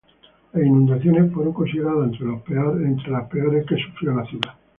Las 0.53 0.65
inundaciones 0.65 1.31
fueron 1.31 1.53
consideradas 1.53 2.09
entre 2.15 3.11
las 3.11 3.29
peores 3.29 3.67
que 3.67 3.75
sufrió 3.77 4.15
la 4.15 4.25
ciudad. 4.25 4.55